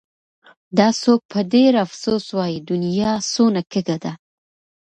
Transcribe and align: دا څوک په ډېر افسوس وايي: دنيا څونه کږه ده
دا 0.77 0.87
څوک 1.01 1.21
په 1.31 1.39
ډېر 1.53 1.71
افسوس 1.85 2.25
وايي: 2.37 2.57
دنيا 2.69 3.11
څونه 3.33 3.61
کږه 3.71 3.97
ده 4.03 4.11